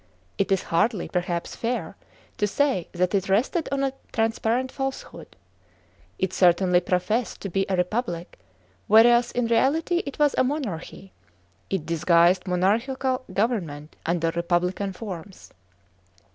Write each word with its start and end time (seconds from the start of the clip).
It 0.39 0.51
is 0.51 0.63
hardly, 0.73 1.07
perhaps, 1.09 1.55
fair 1.55 1.95
to 2.39 2.47
say 2.47 2.89
that 2.91 3.13
it 3.13 3.29
rested 3.29 3.69
on 3.71 3.83
a 3.83 3.93
transparent 4.11 4.71
falsehood. 4.71 5.35
It 6.17 6.33
certainly 6.33 6.79
professed 6.79 7.39
to 7.41 7.49
be 7.51 7.67
a 7.69 7.75
republic, 7.75 8.39
whereas 8.87 9.31
in 9.31 9.45
reality 9.45 10.01
it 10.07 10.17
was 10.17 10.33
a 10.39 10.43
monarchy; 10.43 11.13
it 11.69 11.85
disguised 11.85 12.47
monarchical 12.47 13.23
government 13.31 13.95
undor 14.03 14.31
republican 14.35 14.91
forms. 14.91 15.53